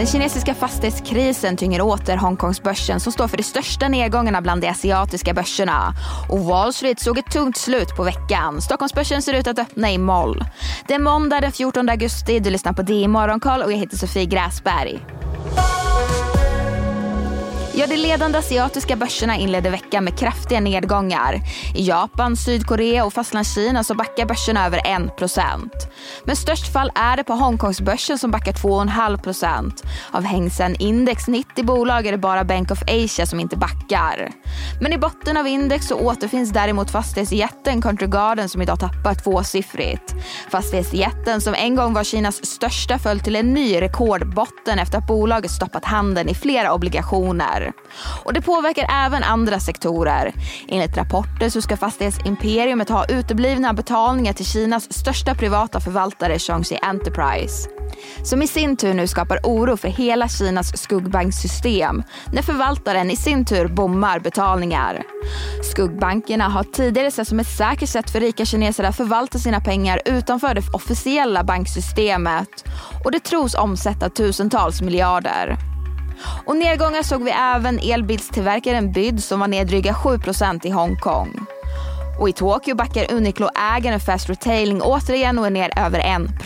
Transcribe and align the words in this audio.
Den 0.00 0.06
kinesiska 0.06 0.54
fastighetskrisen 0.54 1.56
tynger 1.56 1.80
åter 1.80 2.16
Hongkongsbörsen 2.16 3.00
som 3.00 3.12
står 3.12 3.28
för 3.28 3.36
de 3.36 3.42
största 3.42 3.88
nedgångarna 3.88 4.40
bland 4.42 4.60
de 4.60 4.68
asiatiska 4.68 5.34
börserna. 5.34 5.92
Och 6.28 6.38
Wall 6.38 6.72
Street 6.72 7.00
såg 7.00 7.18
ett 7.18 7.30
tungt 7.32 7.56
slut 7.56 7.96
på 7.96 8.02
veckan. 8.02 8.62
Stockholmsbörsen 8.62 9.22
ser 9.22 9.34
ut 9.34 9.46
att 9.46 9.58
öppna 9.58 9.90
i 9.90 9.98
moll. 9.98 10.44
Det 10.86 10.94
är 10.94 10.98
måndag 10.98 11.40
den 11.40 11.52
14 11.52 11.88
augusti. 11.88 12.40
Du 12.40 12.50
lyssnar 12.50 12.72
på 12.72 12.82
DI 12.82 13.08
Morgonkoll 13.08 13.62
och 13.62 13.72
jag 13.72 13.76
heter 13.76 13.96
Sofie 13.96 14.24
Gräsberg. 14.24 15.00
Ja, 17.80 17.86
de 17.86 17.96
ledande 17.96 18.38
asiatiska 18.38 18.96
börserna 18.96 19.36
inledde 19.36 19.70
veckan 19.70 20.04
med 20.04 20.18
kraftiga 20.18 20.60
nedgångar. 20.60 21.40
I 21.74 21.88
Japan, 21.88 22.36
Sydkorea 22.36 23.04
och 23.04 23.12
Fastlandskina 23.12 23.84
så 23.84 23.94
backar 23.94 24.26
börserna 24.26 24.66
över 24.66 24.78
1% 24.78 25.70
Men 26.24 26.36
störst 26.36 26.72
fall 26.72 26.92
är 26.94 27.16
det 27.16 27.24
på 27.24 27.32
Hongkongsbörsen 27.32 28.18
som 28.18 28.30
backar 28.30 28.52
2,5% 28.52 29.84
Av 30.10 30.22
Hengsen 30.22 30.76
Index 30.78 31.28
90 31.28 31.64
bolag 31.64 32.06
är 32.06 32.12
det 32.12 32.18
bara 32.18 32.44
Bank 32.44 32.70
of 32.70 32.82
Asia 32.82 33.26
som 33.26 33.40
inte 33.40 33.56
backar. 33.56 34.30
Men 34.80 34.92
i 34.92 34.98
botten 34.98 35.36
av 35.36 35.46
index 35.46 35.86
så 35.86 35.94
återfinns 35.94 36.50
däremot 36.50 36.90
fastighetsjätten 36.90 37.82
Country 37.82 38.06
Garden 38.06 38.48
som 38.48 38.62
idag 38.62 38.80
tappar 38.80 39.14
tvåsiffrigt. 39.14 40.14
Fastighetsjätten 40.50 41.40
som 41.40 41.54
en 41.54 41.76
gång 41.76 41.94
var 41.94 42.04
Kinas 42.04 42.46
största 42.46 42.98
föll 42.98 43.20
till 43.20 43.36
en 43.36 43.54
ny 43.54 43.80
rekordbotten 43.80 44.78
efter 44.78 44.98
att 44.98 45.06
bolaget 45.06 45.50
stoppat 45.50 45.84
handeln 45.84 46.28
i 46.28 46.34
flera 46.34 46.72
obligationer. 46.72 47.69
Och 48.24 48.32
det 48.32 48.40
påverkar 48.40 48.86
även 49.06 49.22
andra 49.22 49.60
sektorer. 49.60 50.32
Enligt 50.68 50.96
rapporter 50.96 51.48
så 51.48 51.62
ska 51.62 51.76
fastighetsimperiumet 51.76 52.88
ha 52.88 53.06
uteblivna 53.06 53.72
betalningar 53.72 54.32
till 54.32 54.46
Kinas 54.46 54.92
största 54.92 55.34
privata 55.34 55.80
förvaltare 55.80 56.38
Changxi 56.38 56.78
Enterprise. 56.82 57.70
Som 58.22 58.42
i 58.42 58.46
sin 58.46 58.76
tur 58.76 58.94
nu 58.94 59.06
skapar 59.06 59.40
oro 59.42 59.76
för 59.76 59.88
hela 59.88 60.28
Kinas 60.28 60.82
skuggbanksystem 60.82 62.02
när 62.32 62.42
förvaltaren 62.42 63.10
i 63.10 63.16
sin 63.16 63.44
tur 63.44 63.68
bommar 63.68 64.20
betalningar. 64.20 65.02
Skuggbankerna 65.62 66.48
har 66.48 66.64
tidigare 66.64 67.10
sett 67.10 67.28
som 67.28 67.40
ett 67.40 67.56
säkert 67.56 67.88
sätt 67.88 68.10
för 68.10 68.20
rika 68.20 68.44
kineser 68.44 68.84
att 68.84 68.96
förvalta 68.96 69.38
sina 69.38 69.60
pengar 69.60 70.02
utanför 70.04 70.54
det 70.54 70.68
officiella 70.72 71.44
banksystemet 71.44 72.64
och 73.04 73.12
det 73.12 73.20
tros 73.20 73.54
omsätta 73.54 74.08
tusentals 74.10 74.82
miljarder. 74.82 75.69
Och 76.44 76.56
nedgångar 76.56 77.02
såg 77.02 77.24
vi 77.24 77.30
även 77.30 77.78
elbilstillverkaren 77.78 78.92
BYD 78.92 79.22
som 79.22 79.40
var 79.40 79.48
ner 79.48 79.64
dryga 79.64 79.92
7% 79.92 80.66
i 80.66 80.70
Hongkong. 80.70 81.46
Och 82.20 82.28
i 82.28 82.32
Tokyo 82.32 82.74
backar 82.74 83.12
Uniqlo-ägaren 83.12 84.00
Fast 84.00 84.28
Retailing 84.28 84.82
återigen 84.82 85.38
och 85.38 85.46
är 85.46 85.50
ner 85.50 85.78
över 85.78 85.98
1 85.98 86.42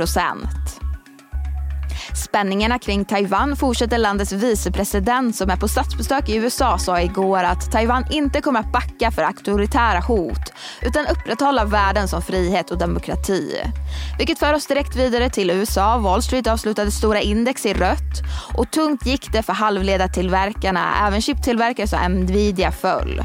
Spänningarna 2.34 2.78
kring 2.78 3.04
Taiwan 3.04 3.56
fortsätter 3.56 3.98
landets 3.98 4.32
vicepresident 4.32 5.36
som 5.36 5.50
är 5.50 5.56
på 5.56 5.68
statsbesök 5.68 6.28
i 6.28 6.36
USA 6.36 6.78
sa 6.78 7.00
igår 7.00 7.44
att 7.44 7.72
Taiwan 7.72 8.04
inte 8.10 8.40
kommer 8.40 8.60
att 8.60 8.72
backa 8.72 9.10
för 9.10 9.22
auktoritära 9.22 10.00
hot 10.00 10.52
utan 10.82 11.06
upprätthålla 11.06 11.64
värden 11.64 12.08
som 12.08 12.22
frihet 12.22 12.70
och 12.70 12.78
demokrati. 12.78 13.56
Vilket 14.18 14.38
för 14.38 14.54
oss 14.54 14.66
direkt 14.66 14.96
vidare 14.96 15.30
till 15.30 15.50
USA. 15.50 15.98
Wall 15.98 16.22
Street 16.22 16.46
avslutade 16.46 16.90
stora 16.90 17.20
index 17.20 17.66
i 17.66 17.74
rött 17.74 18.22
och 18.54 18.70
tungt 18.70 19.06
gick 19.06 19.32
det 19.32 19.42
för 19.42 19.52
halvledartillverkarna. 19.52 21.06
Även 21.06 21.20
chiptillverkare 21.20 21.86
som 21.86 22.12
Nvidia 22.12 22.72
föll. 22.72 23.24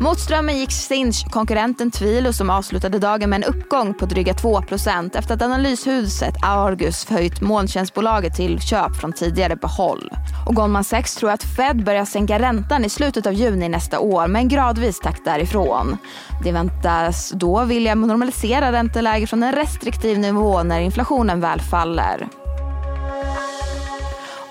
Mot 0.00 0.20
strömmen 0.20 0.58
gick 0.58 0.72
Sinch-konkurrenten 0.72 1.90
Tvilo 1.90 2.32
som 2.32 2.50
avslutade 2.50 2.98
dagen 2.98 3.30
med 3.30 3.44
en 3.44 3.54
uppgång 3.54 3.94
på 3.94 4.06
dryga 4.06 4.32
2% 4.32 5.18
efter 5.18 5.34
att 5.34 5.42
analyshuset 5.42 6.34
Argus 6.42 7.04
förhöjt 7.04 7.40
molntjänstbolaget 7.40 8.36
till 8.36 8.60
köp 8.60 8.96
från 8.96 9.12
tidigare 9.12 9.56
behåll. 9.56 10.10
Och 10.46 10.54
Goldman 10.54 10.84
Sachs 10.84 11.14
tror 11.14 11.30
att 11.30 11.42
Fed 11.56 11.84
börjar 11.84 12.04
sänka 12.04 12.38
räntan 12.38 12.84
i 12.84 12.88
slutet 12.88 13.26
av 13.26 13.32
juni 13.32 13.68
nästa 13.68 13.98
år 13.98 14.26
med 14.26 14.40
en 14.40 14.48
gradvis 14.48 15.00
takt 15.00 15.24
därifrån. 15.24 15.96
Det 16.44 16.52
väntas 16.52 17.30
då 17.30 17.64
vilja 17.64 17.94
normalisera 17.94 18.72
ränteläget 18.72 19.30
från 19.30 19.42
en 19.42 19.52
restriktiv 19.52 20.18
nivå 20.18 20.62
när 20.62 20.80
inflationen 20.80 21.40
väl 21.40 21.60
faller. 21.60 22.28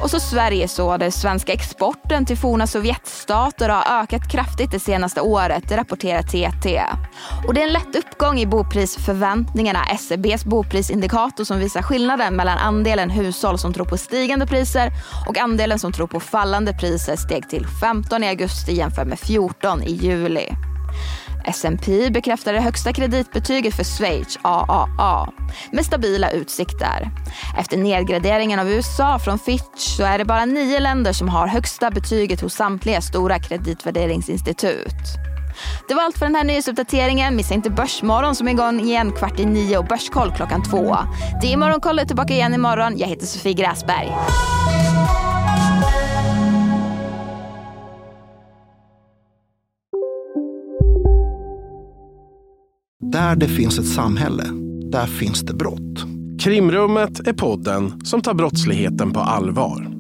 Och 0.04 0.10
så 0.10 0.20
Sverige 0.20 0.68
så, 0.68 0.98
där 0.98 1.10
svenska 1.10 1.54
exporten 1.54 2.26
till 2.26 2.38
forna 2.38 2.68
Sovjetstater 2.68 3.70
har 3.70 4.02
ökat 4.02 4.32
kraftigt 4.32 4.72
det 4.72 4.80
senaste 4.80 5.22
året, 5.22 5.64
det 5.70 5.78
rapporterar 5.78 6.22
TT. 6.22 6.82
Och 7.48 7.54
det 7.54 7.62
är 7.62 7.68
en 7.68 7.74
lätt 7.74 7.96
uppgång 7.96 8.40
i 8.40 8.46
boprisförväntningarna. 8.46 9.86
SCBs 9.86 10.46
boprisindikator 10.46 11.44
som 11.44 11.60
visar 11.60 11.82
skillnaden 11.82 12.36
mellan 12.36 12.58
andelen 12.58 13.10
hushåll 13.10 13.60
som 13.60 13.74
tror 13.74 13.86
på 13.86 13.98
stigande 13.98 14.48
priser 14.48 14.92
och 15.28 15.38
andelen 15.38 15.80
som 15.80 15.92
tror 15.92 16.08
på 16.08 16.20
fallande 16.20 16.74
priser 16.74 17.16
steg 17.16 17.50
till 17.50 17.68
15 17.82 18.24
i 18.24 18.28
augusti 18.28 18.74
jämfört 18.74 19.08
med 19.08 19.20
14 19.20 19.84
i 19.84 19.92
juli. 19.92 20.50
S&P 21.46 22.10
bekräftar 22.10 22.54
det 22.54 22.60
högsta 22.60 22.94
kreditbetyget 22.94 23.76
för 23.76 23.84
Schweiz, 23.84 24.40
AAA, 24.42 25.30
med 25.72 25.86
stabila 25.86 26.30
utsikter. 26.30 27.12
Efter 27.60 27.78
nedgraderingen 27.78 28.60
av 28.60 28.70
USA 28.70 29.20
från 29.20 29.40
Fitch 29.40 29.98
så 29.98 30.04
är 30.04 30.18
det 30.18 30.26
bara 30.26 30.46
nio 30.46 30.80
länder 30.80 31.14
som 31.14 31.30
har 31.30 31.48
högsta 31.48 31.92
betyget 31.92 32.42
hos 32.42 32.54
samtliga 32.54 33.02
stora 33.02 33.40
kreditvärderingsinstitut. 33.40 35.24
Det 35.88 35.94
var 35.94 36.04
allt 36.04 36.18
för 36.18 36.26
den 36.26 36.36
här 36.36 36.44
nyhetsuppdateringen. 36.44 37.36
Missa 37.36 37.54
inte 37.54 37.70
Börsmorgon 37.70 38.36
som 38.36 38.48
är 38.48 38.52
igång 38.52 38.80
igen 38.80 39.12
kvart 39.12 39.40
i 39.40 39.46
nio 39.46 39.78
och 39.78 39.86
Börskoll 39.86 40.34
klockan 40.36 40.64
två. 40.64 40.98
Det 41.42 41.54
är 41.54 41.58
Morgonkoll 41.58 42.00
är 42.00 42.06
tillbaka 42.06 42.34
igen 42.34 42.54
imorgon. 42.54 42.98
Jag 42.98 43.08
heter 43.08 43.26
Sofie 43.26 43.54
Gräsberg. 43.54 44.12
Där 53.14 53.36
det 53.36 53.48
finns 53.48 53.80
ett 53.80 53.88
samhälle, 53.88 54.44
där 54.92 55.06
finns 55.06 55.42
det 55.42 55.54
brott. 55.54 56.06
Krimrummet 56.40 57.28
är 57.28 57.34
podden 57.34 58.02
som 58.04 58.22
tar 58.22 58.34
brottsligheten 58.34 59.12
på 59.12 59.20
allvar. 59.20 59.93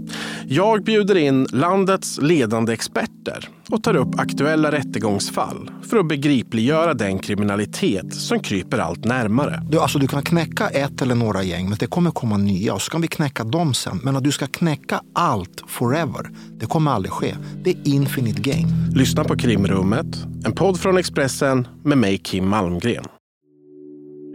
Jag 0.56 0.84
bjuder 0.84 1.16
in 1.16 1.48
landets 1.52 2.22
ledande 2.22 2.74
experter 2.74 3.50
och 3.70 3.84
tar 3.84 3.96
upp 3.96 4.20
aktuella 4.20 4.72
rättegångsfall 4.72 5.72
för 5.84 5.98
att 5.98 6.08
begripliggöra 6.08 6.94
den 6.94 7.20
kriminalitet 7.20 8.14
som 8.14 8.40
kryper 8.40 8.78
allt 8.78 9.06
närmare. 9.06 9.64
Du, 9.70 9.80
alltså, 9.80 10.00
du 10.00 10.08
kan 10.08 10.22
knäcka 10.22 10.70
ett 10.70 11.02
eller 11.02 11.16
några 11.16 11.44
gäng, 11.44 11.70
men 11.70 11.78
det 11.78 11.88
kommer 11.88 12.12
komma 12.12 12.38
nya 12.38 12.74
och 12.74 12.82
så 12.82 12.92
kan 12.92 13.02
vi 13.02 13.08
knäcka 13.08 13.44
dem 13.44 13.74
sen. 13.74 14.00
Men 14.04 14.16
att 14.16 14.24
du 14.24 14.32
ska 14.32 14.48
knäcka 14.48 15.02
allt 15.14 15.64
forever, 15.68 16.30
det 16.60 16.66
kommer 16.66 16.92
aldrig 16.92 17.12
ske. 17.12 17.36
Det 17.64 17.70
är 17.70 17.78
infinite 17.86 18.42
gain. 18.42 18.68
Lyssna 18.96 19.24
på 19.24 19.38
Krimrummet, 19.38 20.26
en 20.46 20.52
podd 20.52 20.80
från 20.80 20.98
Expressen 20.98 21.68
med 21.84 21.98
mig 21.98 22.18
Kim 22.18 22.50
Malmgren. 22.50 23.06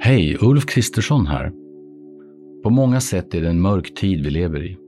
Hej, 0.01 0.37
Ulf 0.41 0.67
Kristersson 0.67 1.27
här. 1.27 1.51
På 2.63 2.71
många 2.71 3.01
sätt 3.01 3.35
är 3.35 3.41
det 3.41 3.49
en 3.49 3.61
mörk 3.61 3.95
tid 3.95 4.25
vi 4.25 4.31
lever 4.31 4.65
i. 4.65 4.88